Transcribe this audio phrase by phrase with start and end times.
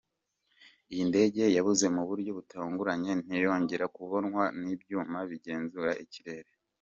[0.91, 6.49] Iyi ndege yabuze mu buryo butunguranye ntiyongera kubonwa n’ibyuma bigenzura ikirere.